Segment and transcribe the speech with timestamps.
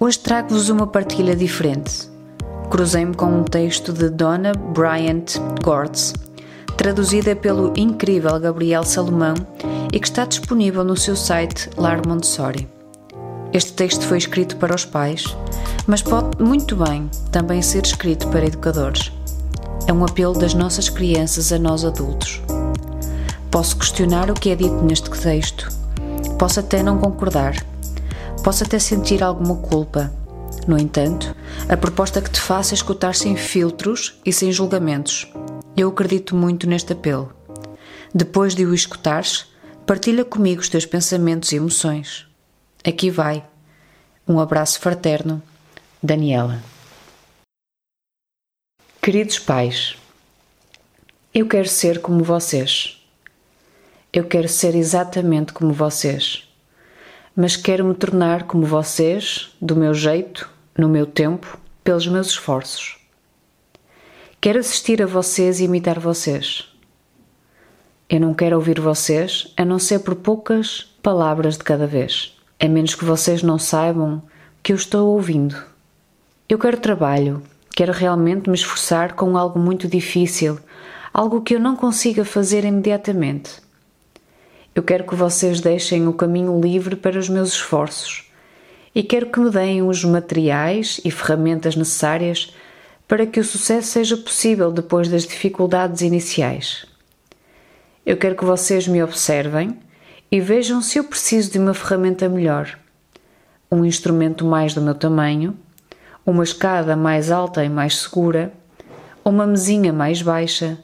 [0.00, 2.10] Hoje trago-vos uma partilha diferente.
[2.68, 6.12] Cruzei-me com um texto de Donna Bryant Gortz,
[6.76, 9.34] traduzida pelo incrível Gabriel Salomão
[9.92, 12.68] e que está disponível no seu site Lar Montessori.
[13.52, 15.24] Este texto foi escrito para os pais,
[15.86, 19.12] mas pode muito bem também ser escrito para educadores.
[19.86, 22.42] É um apelo das nossas crianças a nós adultos.
[23.48, 25.68] Posso questionar o que é dito neste texto,
[26.36, 27.54] posso até não concordar
[28.44, 30.12] Posso até sentir alguma culpa.
[30.68, 31.34] No entanto,
[31.66, 35.26] a proposta que te faço é escutar sem filtros e sem julgamentos.
[35.74, 37.34] Eu acredito muito neste apelo.
[38.14, 39.46] Depois de o escutares,
[39.86, 42.26] partilha comigo os teus pensamentos e emoções.
[42.86, 43.42] Aqui vai.
[44.28, 45.42] Um abraço fraterno,
[46.02, 46.62] Daniela.
[49.00, 49.96] Queridos pais,
[51.32, 53.02] eu quero ser como vocês.
[54.12, 56.46] Eu quero ser exatamente como vocês
[57.36, 62.96] mas quero me tornar como vocês, do meu jeito, no meu tempo, pelos meus esforços.
[64.40, 66.68] Quero assistir a vocês e imitar vocês.
[68.08, 72.68] Eu não quero ouvir vocês a não ser por poucas palavras de cada vez, a
[72.68, 74.22] menos que vocês não saibam
[74.62, 75.56] que eu estou ouvindo.
[76.48, 77.42] Eu quero trabalho,
[77.74, 80.58] quero realmente me esforçar com algo muito difícil,
[81.12, 83.62] algo que eu não consiga fazer imediatamente.
[84.74, 88.28] Eu quero que vocês deixem o caminho livre para os meus esforços
[88.92, 92.52] e quero que me deem os materiais e ferramentas necessárias
[93.06, 96.86] para que o sucesso seja possível depois das dificuldades iniciais.
[98.04, 99.78] Eu quero que vocês me observem
[100.28, 102.76] e vejam se eu preciso de uma ferramenta melhor,
[103.70, 105.56] um instrumento mais do meu tamanho,
[106.26, 108.52] uma escada mais alta e mais segura,
[109.24, 110.76] uma mesinha mais baixa,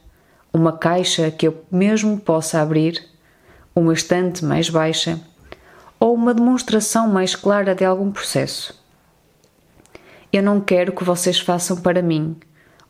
[0.52, 3.09] uma caixa que eu mesmo possa abrir
[3.74, 5.20] uma estante mais baixa
[5.98, 8.78] ou uma demonstração mais clara de algum processo.
[10.32, 12.36] Eu não quero que vocês façam para mim,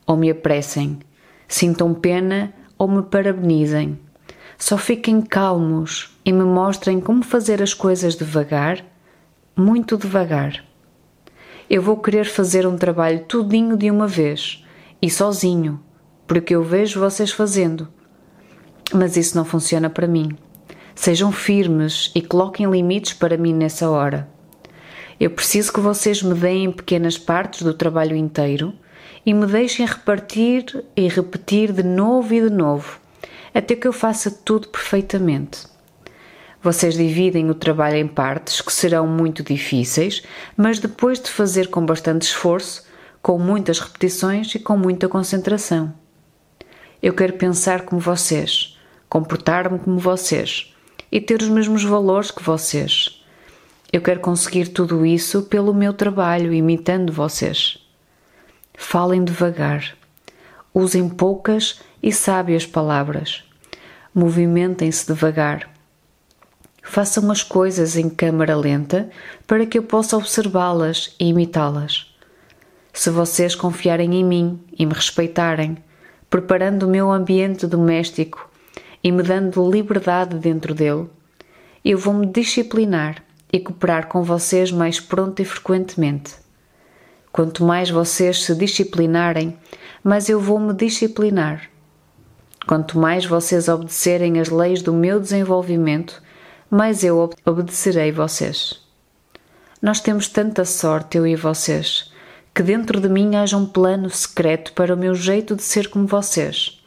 [0.05, 0.99] ou me apressem,
[1.47, 3.99] sintam pena ou me parabenizem.
[4.57, 8.85] Só fiquem calmos e me mostrem como fazer as coisas devagar,
[9.55, 10.63] muito devagar.
[11.69, 14.63] Eu vou querer fazer um trabalho tudinho de uma vez
[15.01, 15.79] e sozinho,
[16.27, 17.87] porque eu vejo vocês fazendo.
[18.93, 20.37] Mas isso não funciona para mim.
[20.95, 24.27] Sejam firmes e coloquem limites para mim nessa hora.
[25.19, 28.73] Eu preciso que vocês me deem pequenas partes do trabalho inteiro
[29.25, 32.99] e me deixem repartir e repetir de novo e de novo,
[33.53, 35.67] até que eu faça tudo perfeitamente.
[36.61, 40.23] Vocês dividem o trabalho em partes que serão muito difíceis,
[40.57, 42.85] mas depois de fazer com bastante esforço,
[43.21, 45.93] com muitas repetições e com muita concentração.
[47.01, 50.70] Eu quero pensar como vocês, comportar-me como vocês
[51.11, 53.21] e ter os mesmos valores que vocês.
[53.91, 57.77] Eu quero conseguir tudo isso pelo meu trabalho, imitando vocês.
[58.73, 59.97] Falem devagar.
[60.73, 63.43] Usem poucas e sábias palavras.
[64.15, 65.69] Movimentem-se devagar.
[66.81, 69.09] Façam as coisas em câmara lenta
[69.45, 72.15] para que eu possa observá-las e imitá-las.
[72.93, 75.77] Se vocês confiarem em mim e me respeitarem,
[76.29, 78.50] preparando o meu ambiente doméstico
[79.03, 81.07] e me dando liberdade dentro dele,
[81.83, 86.35] eu vou-me disciplinar e cooperar com vocês mais pronto e frequentemente.
[87.31, 89.57] Quanto mais vocês se disciplinarem,
[90.03, 91.69] mais eu vou me disciplinar.
[92.67, 96.21] Quanto mais vocês obedecerem as leis do meu desenvolvimento,
[96.69, 98.81] mais eu obedecerei vocês.
[99.81, 102.11] Nós temos tanta sorte, eu e vocês,
[102.53, 106.05] que dentro de mim haja um plano secreto para o meu jeito de ser como
[106.05, 106.80] vocês.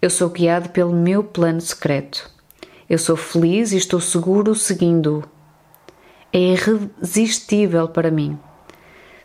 [0.00, 2.30] Eu sou guiado pelo meu plano secreto.
[2.88, 5.24] Eu sou feliz e estou seguro seguindo-o.
[6.30, 8.38] É irresistível para mim.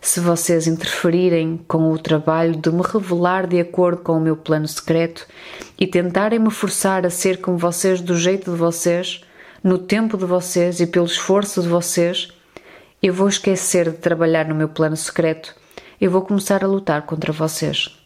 [0.00, 4.66] Se vocês interferirem com o trabalho de me revelar de acordo com o meu plano
[4.66, 5.26] secreto
[5.78, 9.20] e tentarem me forçar a ser como vocês do jeito de vocês,
[9.62, 12.28] no tempo de vocês e pelo esforço de vocês,
[13.02, 15.54] eu vou esquecer de trabalhar no meu plano secreto.
[16.00, 18.01] Eu vou começar a lutar contra vocês.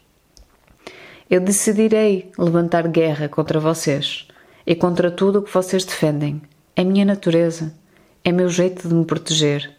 [1.29, 4.29] Eu decidirei levantar guerra contra vocês
[4.65, 6.41] e contra tudo o que vocês defendem.
[6.77, 7.75] É minha natureza,
[8.23, 9.75] é meu jeito de me proteger.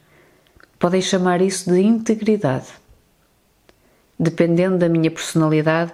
[0.78, 2.68] Podem chamar isso de integridade.
[4.20, 5.94] dependendo da minha personalidade,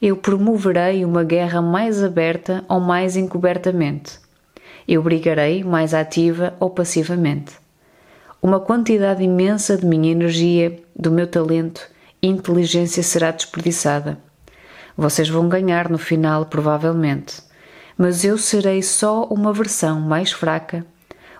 [0.00, 4.20] eu promoverei uma guerra mais aberta ou mais encobertamente.
[4.86, 7.56] Eu brigarei mais ativa ou passivamente.
[8.40, 11.80] Uma quantidade imensa de minha energia, do meu talento
[12.22, 14.18] e inteligência será desperdiçada.
[14.96, 17.42] Vocês vão ganhar no final, provavelmente,
[17.96, 20.86] mas eu serei só uma versão mais fraca,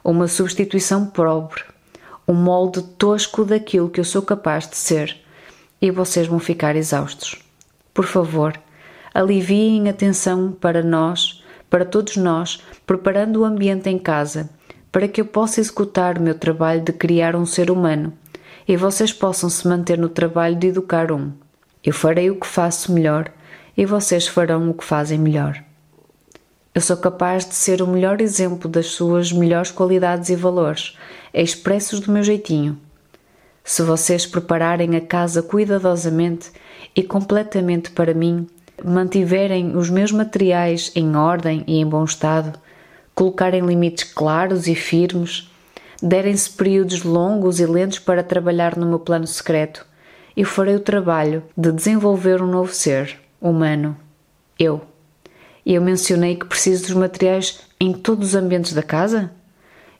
[0.02, 1.62] uma substituição pobre,
[2.26, 5.16] um molde tosco daquilo que eu sou capaz de ser,
[5.80, 7.38] e vocês vão ficar exaustos.
[7.92, 8.58] Por favor,
[9.12, 14.50] aliviem a tensão para nós, para todos nós, preparando o ambiente em casa,
[14.90, 18.12] para que eu possa executar o meu trabalho de criar um ser humano
[18.66, 21.32] e vocês possam se manter no trabalho de educar um.
[21.82, 23.30] Eu farei o que faço melhor
[23.76, 25.62] e vocês farão o que fazem melhor.
[26.74, 30.98] Eu sou capaz de ser o melhor exemplo das suas melhores qualidades e valores,
[31.32, 32.78] expressos do meu jeitinho.
[33.62, 36.50] Se vocês prepararem a casa cuidadosamente
[36.94, 38.46] e completamente para mim,
[38.84, 42.58] mantiverem os meus materiais em ordem e em bom estado,
[43.14, 45.48] colocarem limites claros e firmes,
[46.02, 49.86] derem-se períodos longos e lentos para trabalhar no meu plano secreto,
[50.36, 53.94] eu farei o trabalho de desenvolver um novo ser, humano,
[54.58, 54.80] eu.
[55.66, 59.30] Eu mencionei que preciso dos materiais em todos os ambientes da casa?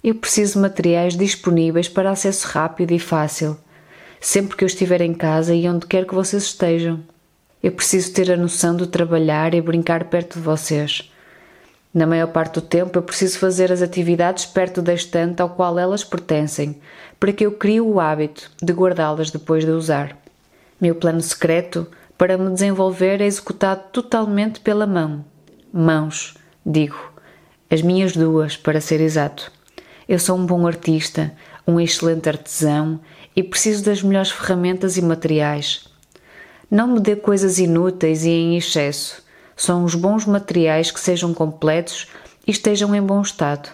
[0.02, 3.58] Eu preciso de materiais disponíveis para acesso rápido e fácil,
[4.18, 7.00] sempre que eu estiver em casa e onde quer que vocês estejam.
[7.62, 11.10] Eu preciso ter a noção de trabalhar e brincar perto de vocês.
[11.92, 15.78] Na maior parte do tempo, eu preciso fazer as atividades perto da estante ao qual
[15.78, 16.80] elas pertencem,
[17.20, 20.16] para que eu crie o hábito de guardá-las depois de usar.
[20.80, 25.24] Meu plano secreto para me desenvolver é executado totalmente pela mão.
[25.72, 26.34] Mãos,
[26.64, 27.12] digo.
[27.70, 29.50] As minhas duas, para ser exato.
[30.08, 31.32] Eu sou um bom artista,
[31.66, 33.00] um excelente artesão
[33.34, 35.88] e preciso das melhores ferramentas e materiais.
[36.70, 39.22] Não me dê coisas inúteis e em excesso.
[39.56, 42.08] São os bons materiais que sejam completos
[42.46, 43.70] e estejam em bom estado.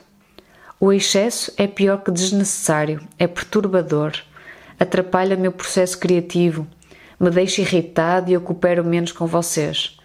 [0.78, 4.12] O excesso é pior que desnecessário, é perturbador,
[4.78, 6.66] atrapalha meu processo criativo,
[7.20, 9.98] me deixa irritado e eu coopero menos com vocês.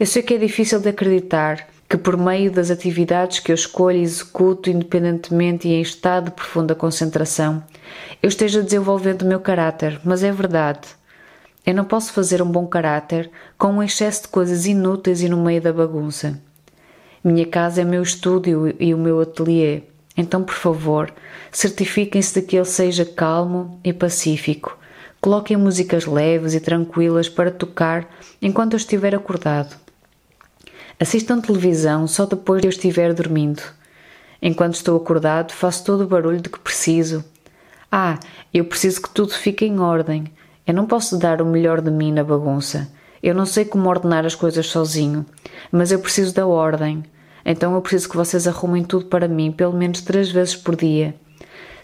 [0.00, 3.98] Eu sei que é difícil de acreditar que, por meio das atividades que eu escolho
[3.98, 7.62] e executo independentemente e em estado de profunda concentração,
[8.22, 10.88] eu esteja desenvolvendo o meu caráter, mas é verdade.
[11.66, 15.36] Eu não posso fazer um bom caráter com um excesso de coisas inúteis e no
[15.36, 16.40] meio da bagunça.
[17.22, 19.82] Minha casa é meu estúdio e o meu ateliê,
[20.16, 21.12] então, por favor,
[21.50, 24.78] certifiquem-se de que ele seja calmo e pacífico.
[25.22, 28.08] Coloquem músicas leves e tranquilas para tocar
[28.42, 29.76] enquanto eu estiver acordado.
[30.98, 33.62] Assistam televisão só depois de eu estiver dormindo.
[34.42, 37.24] Enquanto estou acordado, faço todo o barulho de que preciso.
[37.90, 38.18] Ah,
[38.52, 40.24] eu preciso que tudo fique em ordem.
[40.66, 42.90] Eu não posso dar o melhor de mim na bagunça.
[43.22, 45.24] Eu não sei como ordenar as coisas sozinho,
[45.70, 47.04] mas eu preciso da ordem.
[47.44, 51.14] Então eu preciso que vocês arrumem tudo para mim pelo menos três vezes por dia.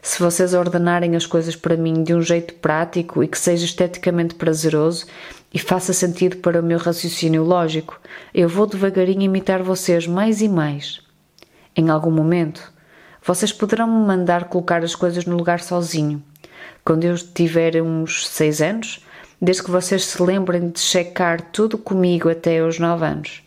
[0.00, 4.34] Se vocês ordenarem as coisas para mim de um jeito prático e que seja esteticamente
[4.34, 5.06] prazeroso
[5.52, 8.00] e faça sentido para o meu raciocínio lógico,
[8.32, 11.00] eu vou devagarinho imitar vocês mais e mais.
[11.76, 12.72] Em algum momento,
[13.24, 16.22] vocês poderão me mandar colocar as coisas no lugar sozinho
[16.88, 19.04] quando eu tiver uns seis anos,
[19.38, 23.42] desde que vocês se lembrem de checar tudo comigo até aos nove anos.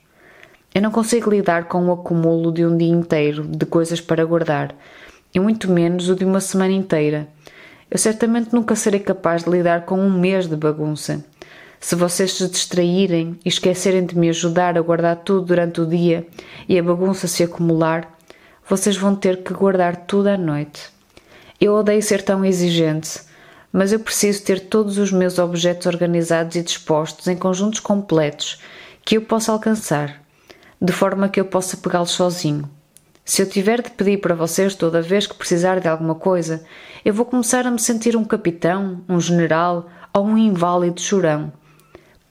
[0.75, 4.75] Eu não consigo lidar com o acúmulo de um dia inteiro de coisas para guardar,
[5.33, 7.27] e muito menos o de uma semana inteira.
[7.89, 11.23] Eu certamente nunca serei capaz de lidar com um mês de bagunça.
[11.79, 16.25] Se vocês se distraírem e esquecerem de me ajudar a guardar tudo durante o dia
[16.69, 18.17] e a bagunça se acumular,
[18.69, 20.89] vocês vão ter que guardar tudo à noite.
[21.59, 23.19] Eu odeio ser tão exigente,
[23.73, 28.59] mas eu preciso ter todos os meus objetos organizados e dispostos em conjuntos completos
[29.03, 30.21] que eu possa alcançar,
[30.79, 32.69] de forma que eu possa pegá-los sozinho.
[33.23, 36.63] Se eu tiver de pedir para vocês toda vez que precisar de alguma coisa,
[37.05, 41.53] eu vou começar a me sentir um capitão, um general ou um inválido chorão.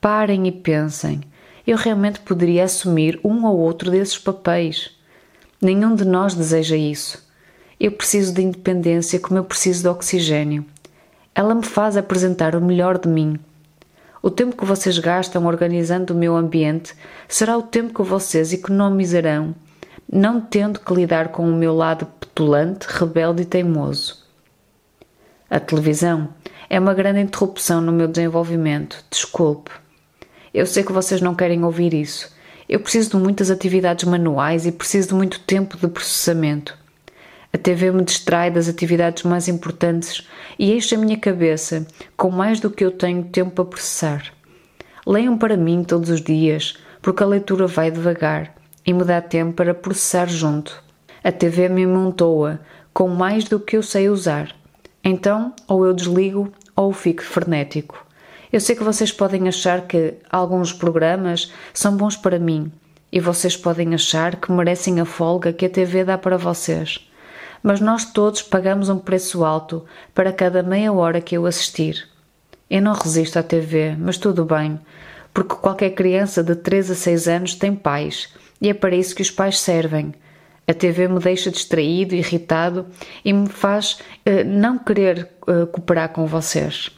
[0.01, 1.21] Parem e pensem.
[1.67, 4.91] Eu realmente poderia assumir um ou outro desses papéis.
[5.63, 7.25] Nenhum de nós deseja isso.
[7.79, 10.67] Eu preciso de independência como eu preciso de oxigênio.
[11.35, 13.39] Ela me faz apresentar o melhor de mim.
[14.23, 16.95] O tempo que vocês gastam organizando o meu ambiente
[17.27, 19.55] será o tempo que vocês economizarão,
[20.13, 24.19] não tendo que lidar com o meu lado petulante, rebelde e teimoso.
[25.49, 26.31] A televisão
[26.69, 29.05] é uma grande interrupção no meu desenvolvimento.
[29.09, 29.71] Desculpe.
[30.53, 32.35] Eu sei que vocês não querem ouvir isso.
[32.69, 36.77] Eu preciso de muitas atividades manuais e preciso de muito tempo de processamento.
[37.53, 40.27] A TV me distrai das atividades mais importantes
[40.59, 41.87] e enche a minha cabeça
[42.17, 44.33] com mais do que eu tenho tempo para processar.
[45.07, 49.55] Leiam para mim todos os dias, porque a leitura vai devagar e me dá tempo
[49.55, 50.83] para processar junto.
[51.23, 52.59] A TV me montou-a
[52.93, 54.55] com mais do que eu sei usar.
[55.03, 58.07] Então, ou eu desligo ou fico frenético.
[58.53, 62.73] Eu sei que vocês podem achar que alguns programas são bons para mim
[63.13, 67.11] e vocês podem achar que merecem a folga que a TV dá para vocês
[67.63, 69.85] mas nós todos pagamos um preço alto
[70.15, 72.09] para cada meia hora que eu assistir.
[72.69, 74.81] Eu não resisto à TV, mas tudo bem,
[75.35, 79.23] porque qualquer criança de 3 a 6 anos tem pais e é para isso que
[79.23, 80.13] os pais servem.
[80.67, 82.87] A TV me deixa distraído, irritado
[83.25, 86.91] e me faz uh, não querer uh, cooperar com vocês.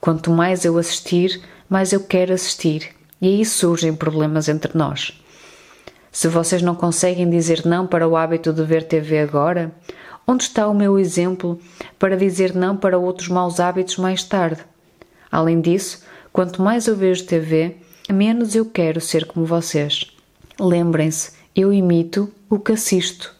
[0.00, 5.20] Quanto mais eu assistir, mais eu quero assistir, e aí surgem problemas entre nós.
[6.12, 9.74] Se vocês não conseguem dizer não para o hábito de ver TV agora,
[10.30, 11.58] Onde está o meu exemplo
[11.98, 14.60] para dizer não para outros maus hábitos mais tarde?
[15.32, 17.76] Além disso, quanto mais eu vejo TV,
[18.10, 20.17] menos eu quero ser como vocês.
[20.60, 23.32] Lembrem-se, eu imito o que assisto.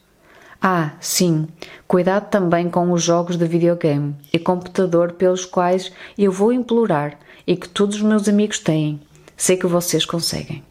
[0.62, 1.48] Ah, sim,
[1.86, 7.56] cuidado também com os jogos de videogame e computador pelos quais eu vou implorar e
[7.56, 9.00] que todos os meus amigos têm.
[9.36, 10.62] Sei que vocês conseguem.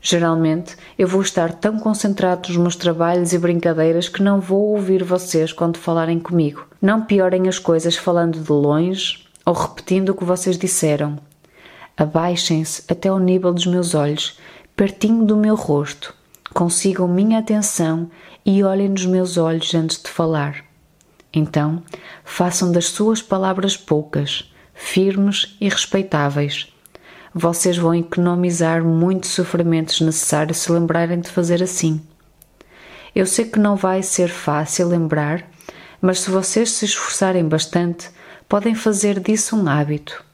[0.00, 5.02] Geralmente, eu vou estar tão concentrado nos meus trabalhos e brincadeiras que não vou ouvir
[5.02, 6.66] vocês quando falarem comigo.
[6.80, 11.18] Não piorem as coisas falando de longe ou repetindo o que vocês disseram.
[11.96, 14.38] Abaixem-se até ao nível dos meus olhos,
[14.76, 16.14] pertinho do meu rosto.
[16.52, 18.10] Consigam minha atenção
[18.44, 20.64] e olhem nos meus olhos antes de falar.
[21.32, 21.82] Então,
[22.24, 26.72] façam das suas palavras poucas, firmes e respeitáveis
[27.38, 32.00] vocês vão economizar muitos sofrimentos necessários se lembrarem de fazer assim.
[33.14, 35.46] Eu sei que não vai ser fácil lembrar,
[36.00, 38.08] mas se vocês se esforçarem bastante,
[38.48, 40.24] podem fazer disso um hábito.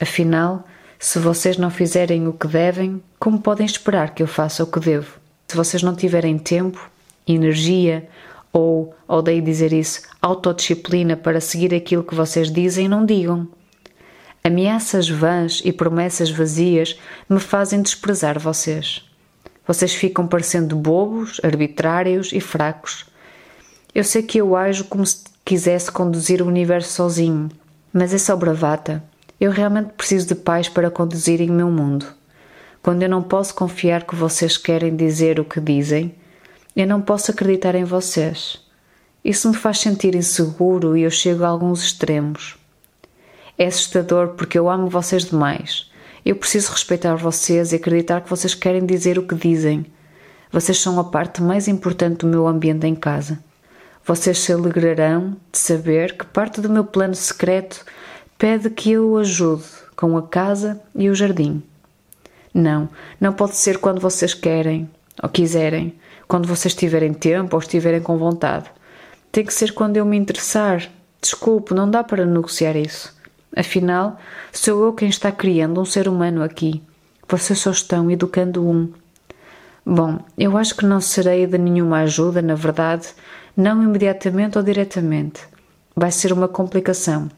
[0.00, 0.64] Afinal,
[1.02, 4.78] se vocês não fizerem o que devem, como podem esperar que eu faça o que
[4.78, 5.18] devo?
[5.48, 6.90] Se vocês não tiverem tempo,
[7.26, 8.06] energia
[8.52, 13.48] ou, odeio dizer isso, autodisciplina para seguir aquilo que vocês dizem, não digam.
[14.44, 19.02] Ameaças vãs e promessas vazias me fazem desprezar vocês.
[19.66, 23.06] Vocês ficam parecendo bobos, arbitrários e fracos.
[23.94, 27.48] Eu sei que eu ajo como se quisesse conduzir o universo sozinho,
[27.90, 29.02] mas é só bravata.
[29.40, 32.04] Eu realmente preciso de paz para conduzirem o meu mundo.
[32.82, 36.14] Quando eu não posso confiar que vocês querem dizer o que dizem,
[36.76, 38.60] eu não posso acreditar em vocês.
[39.24, 42.58] Isso me faz sentir inseguro e eu chego a alguns extremos.
[43.56, 45.90] É assustador porque eu amo vocês demais.
[46.24, 49.86] Eu preciso respeitar vocês e acreditar que vocês querem dizer o que dizem.
[50.52, 53.38] Vocês são a parte mais importante do meu ambiente em casa.
[54.04, 57.84] Vocês se alegrarão de saber que parte do meu plano secreto
[58.40, 61.62] pede que eu o ajude com a casa e o jardim.
[62.54, 62.88] Não,
[63.20, 64.88] não pode ser quando vocês querem
[65.22, 65.94] ou quiserem,
[66.26, 68.70] quando vocês tiverem tempo ou estiverem com vontade.
[69.30, 70.90] Tem que ser quando eu me interessar.
[71.20, 73.14] Desculpe, não dá para negociar isso.
[73.54, 74.18] Afinal,
[74.50, 76.82] sou eu quem está criando um ser humano aqui.
[77.28, 78.90] Vocês só estão educando um.
[79.84, 83.08] Bom, eu acho que não serei de nenhuma ajuda, na verdade,
[83.54, 85.42] não imediatamente ou diretamente.
[85.94, 87.28] Vai ser uma complicação.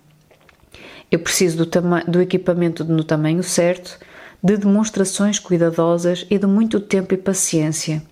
[1.12, 1.70] Eu preciso do,
[2.08, 3.98] do equipamento no tamanho certo,
[4.42, 8.02] de demonstrações cuidadosas e de muito tempo e paciência.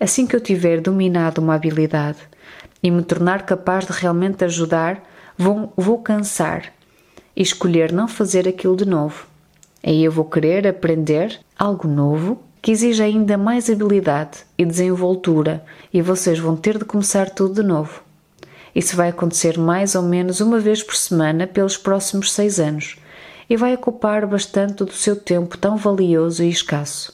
[0.00, 2.20] Assim que eu tiver dominado uma habilidade
[2.82, 5.04] e me tornar capaz de realmente ajudar,
[5.36, 6.72] vou, vou cansar
[7.36, 9.26] e escolher não fazer aquilo de novo.
[9.84, 15.62] Aí eu vou querer aprender algo novo que exige ainda mais habilidade e desenvoltura
[15.92, 18.07] e vocês vão ter de começar tudo de novo.
[18.78, 22.96] Isso vai acontecer mais ou menos uma vez por semana pelos próximos seis anos
[23.50, 27.12] e vai ocupar bastante do seu tempo tão valioso e escasso.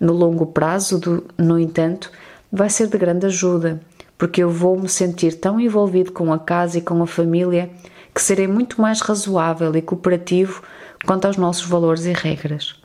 [0.00, 0.98] No longo prazo,
[1.36, 2.10] no entanto,
[2.50, 3.78] vai ser de grande ajuda,
[4.16, 7.68] porque eu vou me sentir tão envolvido com a casa e com a família
[8.14, 10.62] que serei muito mais razoável e cooperativo
[11.04, 12.79] quanto aos nossos valores e regras.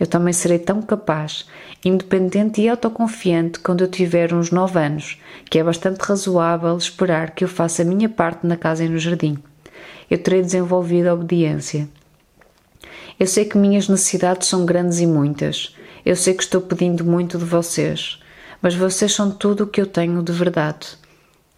[0.00, 1.46] Eu também serei tão capaz,
[1.84, 7.44] independente e autoconfiante quando eu tiver uns nove anos, que é bastante razoável esperar que
[7.44, 9.36] eu faça a minha parte na casa e no jardim.
[10.10, 11.86] Eu terei desenvolvido a obediência.
[13.18, 15.76] Eu sei que minhas necessidades são grandes e muitas.
[16.06, 18.18] Eu sei que estou pedindo muito de vocês,
[18.62, 20.96] mas vocês são tudo o que eu tenho de verdade.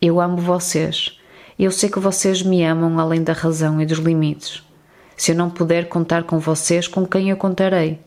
[0.01, 1.17] Eu amo vocês
[1.59, 4.63] eu sei que vocês me amam além da razão e dos limites.
[5.17, 8.01] Se eu não puder contar com vocês, com quem eu contarei?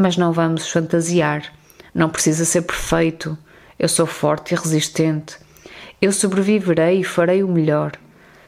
[0.00, 1.52] Mas não vamos fantasiar.
[1.94, 3.36] Não precisa ser perfeito.
[3.78, 5.36] Eu sou forte e resistente.
[6.00, 7.92] Eu sobreviverei e farei o melhor.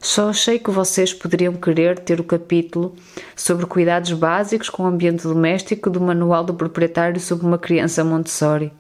[0.00, 2.96] Só achei que vocês poderiam querer ter o capítulo
[3.36, 8.72] sobre cuidados básicos com o ambiente doméstico do Manual do Proprietário sobre uma criança Montessori.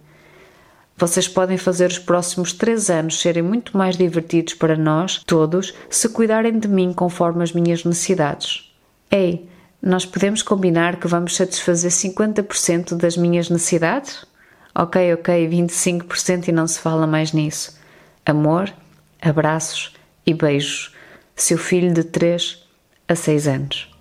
[0.96, 6.08] Vocês podem fazer os próximos três anos serem muito mais divertidos para nós, todos, se
[6.08, 8.72] cuidarem de mim conforme as minhas necessidades.
[9.10, 9.46] Ei,
[9.82, 14.24] nós podemos combinar que vamos satisfazer 50% das minhas necessidades?
[14.72, 17.76] Ok, ok, 25% e não se fala mais nisso.
[18.24, 18.72] Amor,
[19.20, 19.92] abraços
[20.24, 20.94] e beijos.
[21.34, 22.64] Seu filho de 3
[23.08, 23.92] a 6 anos.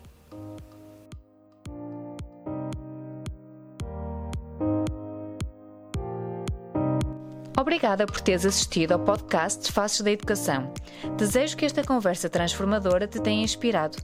[7.59, 10.71] Obrigada por teres assistido ao podcast Faces da Educação.
[11.17, 13.97] Desejo que esta conversa transformadora te tenha inspirado.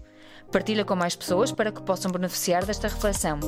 [0.52, 3.40] Partilha com mais pessoas para que possam beneficiar desta reflexão.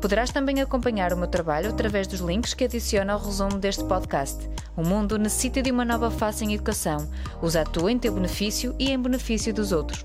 [0.00, 4.48] Poderás também acompanhar o meu trabalho através dos links que adiciono ao resumo deste podcast.
[4.76, 7.08] O mundo necessita de uma nova face em educação.
[7.42, 10.04] Usa a tua em teu benefício e em benefício dos outros.